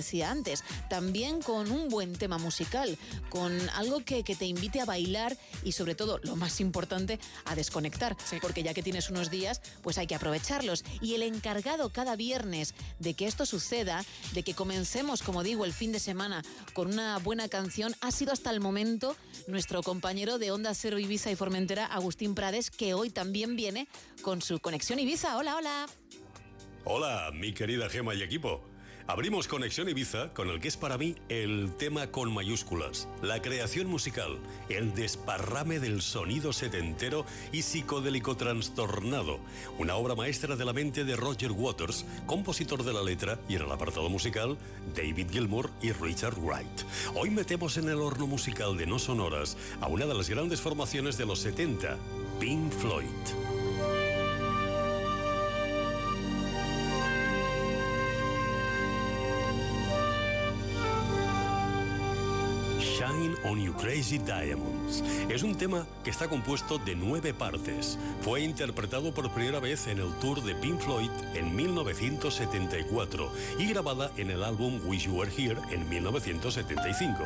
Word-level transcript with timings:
decía 0.00 0.30
antes, 0.30 0.64
también 0.88 1.42
con 1.42 1.70
un 1.70 1.88
buen 1.88 2.14
tema 2.14 2.38
musical, 2.38 2.98
con 3.28 3.52
algo 3.70 4.04
que, 4.04 4.24
que 4.24 4.34
te 4.34 4.46
invite 4.46 4.80
a 4.80 4.84
bailar 4.84 5.36
y 5.62 5.72
sobre 5.72 5.94
todo, 5.94 6.18
lo 6.22 6.36
más 6.36 6.60
importante, 6.60 7.18
a 7.44 7.54
desconectar, 7.54 8.16
porque 8.40 8.62
ya 8.62 8.74
que 8.74 8.82
tienes 8.82 9.10
unos 9.10 9.30
días, 9.30 9.60
pues 9.82 9.98
hay 9.98 10.06
que 10.06 10.14
aprovecharlos. 10.14 10.84
Y 11.00 11.14
el 11.14 11.22
encargado 11.22 11.90
cada 11.90 12.16
viernes 12.16 12.74
de 12.98 13.14
que 13.14 13.26
esto 13.26 13.46
suceda, 13.46 14.04
de 14.32 14.42
que 14.42 14.54
comencemos, 14.54 15.22
como 15.22 15.42
digo, 15.42 15.64
el 15.64 15.72
fin 15.72 15.92
de 15.92 16.00
semana 16.00 16.42
con 16.72 16.88
una 16.88 17.18
buena 17.18 17.48
canción, 17.48 17.94
ha 18.00 18.10
sido 18.10 18.32
hasta 18.32 18.50
el 18.50 18.60
momento 18.60 19.16
nuestro 19.46 19.82
compañero 19.82 20.38
de 20.38 20.50
Onda 20.50 20.74
Cero 20.74 20.98
Ibiza 20.98 21.30
y 21.30 21.36
Formentera, 21.36 21.86
Agustín 21.86 22.34
Prades, 22.34 22.70
que 22.70 22.94
hoy 22.94 23.10
también 23.10 23.56
viene 23.56 23.88
con 24.22 24.42
su 24.42 24.58
conexión 24.60 24.98
Ibiza. 24.98 25.36
Hola, 25.36 25.56
hola. 25.56 25.86
Hola, 26.84 27.30
mi 27.32 27.52
querida 27.52 27.88
Gema 27.88 28.14
y 28.14 28.22
equipo. 28.22 28.69
Abrimos 29.10 29.48
Conexión 29.48 29.88
Ibiza 29.88 30.32
con 30.34 30.50
el 30.50 30.60
que 30.60 30.68
es 30.68 30.76
para 30.76 30.96
mí 30.96 31.16
el 31.28 31.74
tema 31.76 32.12
con 32.12 32.32
mayúsculas, 32.32 33.08
la 33.22 33.42
creación 33.42 33.88
musical, 33.88 34.38
el 34.68 34.94
desparrame 34.94 35.80
del 35.80 36.00
sonido 36.00 36.52
setentero 36.52 37.26
y 37.50 37.62
psicodélico 37.62 38.36
trastornado, 38.36 39.40
una 39.80 39.96
obra 39.96 40.14
maestra 40.14 40.54
de 40.54 40.64
la 40.64 40.72
mente 40.72 41.02
de 41.02 41.16
Roger 41.16 41.50
Waters, 41.50 42.06
compositor 42.26 42.84
de 42.84 42.92
la 42.92 43.02
letra 43.02 43.40
y 43.48 43.56
en 43.56 43.62
el 43.62 43.72
apartado 43.72 44.08
musical 44.08 44.56
David 44.94 45.26
Gilmour 45.32 45.70
y 45.82 45.90
Richard 45.90 46.38
Wright. 46.38 46.84
Hoy 47.16 47.30
metemos 47.30 47.78
en 47.78 47.88
el 47.88 47.98
horno 47.98 48.28
musical 48.28 48.76
de 48.76 48.86
no 48.86 49.00
sonoras 49.00 49.56
a 49.80 49.88
una 49.88 50.06
de 50.06 50.14
las 50.14 50.30
grandes 50.30 50.60
formaciones 50.60 51.18
de 51.18 51.26
los 51.26 51.40
70, 51.40 51.98
Pink 52.38 52.70
Floyd. 52.74 53.59
On 63.02 63.58
You 63.58 63.72
Crazy 63.74 64.18
Diamonds. 64.18 65.02
Es 65.30 65.42
un 65.42 65.56
tema 65.56 65.86
que 66.04 66.10
está 66.10 66.28
compuesto 66.28 66.78
de 66.78 66.94
nueve 66.94 67.32
partes. 67.32 67.98
Fue 68.20 68.42
interpretado 68.42 69.14
por 69.14 69.30
primera 69.30 69.58
vez 69.58 69.86
en 69.86 70.00
el 70.00 70.12
tour 70.20 70.42
de 70.42 70.54
Pink 70.54 70.80
Floyd 70.80 71.10
en 71.34 71.54
1974 71.56 73.32
y 73.58 73.68
grabada 73.68 74.10
en 74.16 74.30
el 74.30 74.44
álbum 74.44 74.80
Wish 74.84 75.06
You 75.06 75.18
Were 75.18 75.32
Here 75.34 75.58
en 75.70 75.88
1975. 75.88 77.24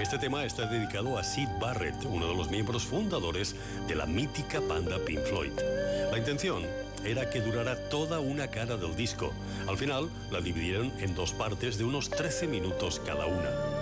Este 0.00 0.18
tema 0.18 0.44
está 0.44 0.66
dedicado 0.66 1.18
a 1.18 1.24
Sid 1.24 1.48
Barrett, 1.60 2.02
uno 2.06 2.26
de 2.26 2.34
los 2.34 2.50
miembros 2.50 2.84
fundadores 2.84 3.54
de 3.88 3.94
la 3.96 4.06
mítica 4.06 4.60
banda 4.60 4.98
Pink 5.04 5.20
Floyd. 5.24 5.52
La 6.10 6.16
intención 6.16 6.62
era 7.04 7.28
que 7.28 7.40
durara 7.40 7.76
toda 7.90 8.20
una 8.20 8.48
cara 8.48 8.76
del 8.76 8.96
disco. 8.96 9.34
Al 9.68 9.76
final 9.76 10.08
la 10.30 10.40
dividieron 10.40 10.92
en 10.98 11.14
dos 11.14 11.32
partes 11.32 11.76
de 11.76 11.84
unos 11.84 12.08
13 12.08 12.46
minutos 12.46 13.00
cada 13.04 13.26
una. 13.26 13.79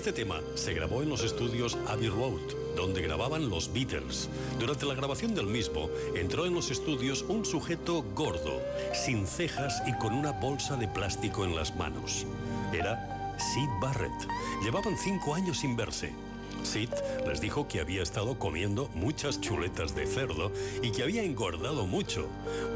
Este 0.00 0.14
tema 0.14 0.40
se 0.54 0.72
grabó 0.72 1.02
en 1.02 1.10
los 1.10 1.22
estudios 1.22 1.76
Abbey 1.86 2.08
Road, 2.08 2.40
donde 2.74 3.02
grababan 3.02 3.50
los 3.50 3.70
Beatles. 3.70 4.30
Durante 4.58 4.86
la 4.86 4.94
grabación 4.94 5.34
del 5.34 5.44
mismo, 5.44 5.90
entró 6.14 6.46
en 6.46 6.54
los 6.54 6.70
estudios 6.70 7.22
un 7.28 7.44
sujeto 7.44 8.02
gordo, 8.14 8.62
sin 8.94 9.26
cejas 9.26 9.82
y 9.86 9.92
con 9.98 10.14
una 10.14 10.32
bolsa 10.32 10.76
de 10.76 10.88
plástico 10.88 11.44
en 11.44 11.54
las 11.54 11.76
manos. 11.76 12.24
Era 12.72 13.36
Sid 13.38 13.68
Barrett. 13.78 14.26
Llevaban 14.64 14.96
cinco 14.96 15.34
años 15.34 15.58
sin 15.58 15.76
verse. 15.76 16.14
Sid 16.62 16.88
les 17.26 17.42
dijo 17.42 17.68
que 17.68 17.80
había 17.80 18.02
estado 18.02 18.38
comiendo 18.38 18.88
muchas 18.94 19.38
chuletas 19.42 19.94
de 19.94 20.06
cerdo 20.06 20.50
y 20.80 20.92
que 20.92 21.02
había 21.02 21.24
engordado 21.24 21.86
mucho. 21.86 22.26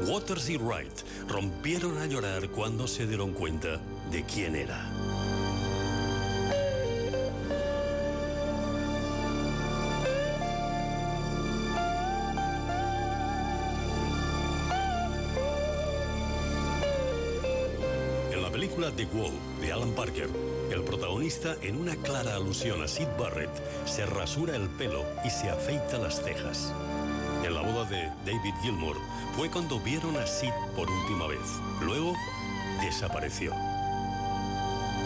Waters 0.07 0.47
y 0.51 0.57
Wright 0.57 1.01
rompieron 1.27 1.97
a 1.97 2.05
llorar 2.05 2.49
cuando 2.49 2.87
se 2.87 3.07
dieron 3.07 3.33
cuenta 3.33 3.81
de 4.11 4.23
quién 4.25 4.55
era. 4.55 4.91
The 18.55 19.05
Wall 19.13 19.33
de 19.59 19.73
Alan 19.73 19.91
Parker, 19.91 20.29
el 20.71 20.81
protagonista, 20.83 21.57
en 21.61 21.75
una 21.75 21.93
clara 21.97 22.35
alusión 22.35 22.81
a 22.81 22.87
Sid 22.87 23.07
Barrett, 23.19 23.51
se 23.85 24.05
rasura 24.05 24.55
el 24.55 24.69
pelo 24.69 25.03
y 25.25 25.29
se 25.29 25.49
afeita 25.49 25.97
las 25.97 26.23
cejas. 26.23 26.73
En 27.43 27.53
la 27.53 27.59
boda 27.59 27.83
de 27.89 28.09
David 28.25 28.53
Gilmour 28.61 28.95
fue 29.35 29.51
cuando 29.51 29.77
vieron 29.81 30.15
a 30.15 30.25
Sid 30.25 30.53
por 30.73 30.89
última 30.89 31.27
vez. 31.27 31.41
Luego 31.81 32.13
desapareció. 32.81 33.51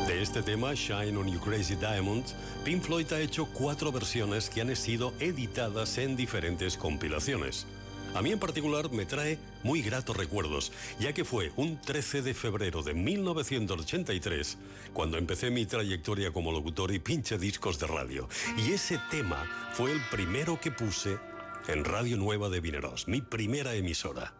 De 0.05 0.21
este 0.21 0.43
tema, 0.43 0.75
Shine 0.75 1.17
on 1.17 1.27
You 1.27 1.39
Crazy 1.39 1.75
Diamond, 1.75 2.25
Pink 2.63 2.83
Floyd 2.83 3.11
ha 3.13 3.19
hecho 3.19 3.47
cuatro 3.47 3.91
versiones 3.91 4.47
que 4.51 4.61
han 4.61 4.75
sido 4.75 5.11
editadas 5.19 5.97
en 5.97 6.15
diferentes 6.15 6.77
compilaciones. 6.77 7.65
A 8.15 8.21
mí 8.21 8.31
en 8.31 8.39
particular 8.39 8.91
me 8.91 9.05
trae 9.05 9.37
muy 9.63 9.81
gratos 9.81 10.17
recuerdos, 10.17 10.71
ya 10.99 11.13
que 11.13 11.23
fue 11.23 11.51
un 11.55 11.79
13 11.79 12.23
de 12.23 12.33
febrero 12.33 12.81
de 12.81 12.93
1983 12.95 14.57
cuando 14.93 15.17
empecé 15.17 15.51
mi 15.51 15.65
trayectoria 15.65 16.31
como 16.31 16.51
locutor 16.51 16.91
y 16.91 16.99
pinche 16.99 17.37
discos 17.37 17.77
de 17.79 17.87
radio. 17.87 18.27
Y 18.57 18.71
ese 18.71 18.99
tema 19.11 19.47
fue 19.73 19.91
el 19.91 20.01
primero 20.09 20.59
que 20.59 20.71
puse 20.71 21.19
en 21.67 21.85
Radio 21.85 22.17
Nueva 22.17 22.49
de 22.49 22.59
Vineros, 22.59 23.07
mi 23.07 23.21
primera 23.21 23.75
emisora. 23.75 24.33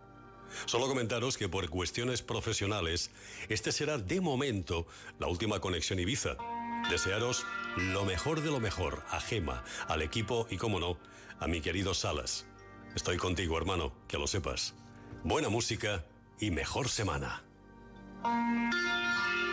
Solo 0.66 0.88
comentaros 0.88 1.38
que 1.38 1.48
por 1.48 1.70
cuestiones 1.70 2.24
profesionales, 2.24 3.12
este 3.50 3.72
será 3.72 4.00
de 4.00 4.20
momento 4.20 4.88
la 5.20 5.28
última 5.28 5.60
conexión 5.60 6.00
Ibiza. 6.00 6.38
Desearos 6.90 7.46
lo 7.78 8.04
mejor 8.04 8.42
de 8.42 8.50
lo 8.50 8.60
mejor 8.60 9.04
a 9.12 9.22
Gema, 9.22 9.64
al 9.88 10.02
equipo 10.02 10.48
y, 10.50 10.58
como 10.58 10.80
no, 10.80 10.98
a 11.40 11.48
mi 11.48 11.62
querido 11.62 11.94
Salas. 11.94 12.49
Estoy 13.00 13.16
contigo, 13.16 13.58
hermano, 13.58 13.94
que 14.10 14.18
lo 14.18 14.28
sepas. 14.28 14.76
Buena 15.24 15.48
música 15.48 16.04
y 16.38 16.52
mejor 16.52 16.90
semana. 16.90 17.46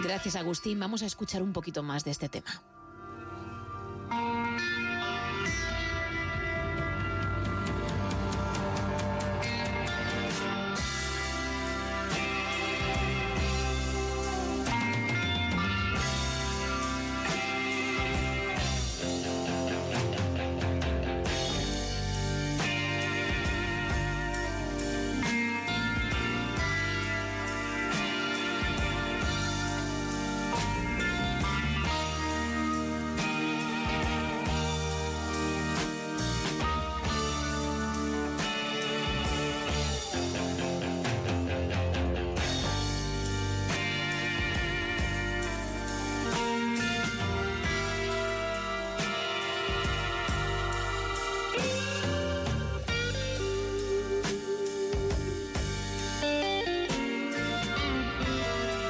Gracias, 0.03 0.35
Agustín. 0.35 0.81
Vamos 0.81 1.05
a 1.05 1.07
escuchar 1.07 1.43
un 1.45 1.53
poquito 1.53 1.85
más 1.85 2.05
de 2.05 2.11
este 2.11 2.29
tema. 2.29 2.65